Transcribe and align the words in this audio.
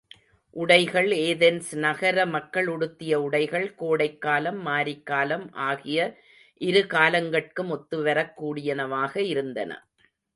உடைகள் 0.55 1.07
ஏதென்ஸ் 1.23 1.75
நகர 1.75 2.25
மக்கள் 2.25 2.67
உடுத்திய 2.67 3.21
உடைகள் 3.21 3.75
கோடைக்காலம், 3.75 4.65
மாரிக்காலம் 4.65 5.45
ஆகிய 5.63 5.99
இருகாலங்கட்கும் 6.61 7.69
ஒத்துவரக் 7.69 8.33
கூடியனவாக 8.41 9.17
இருந்தன. 9.25 9.71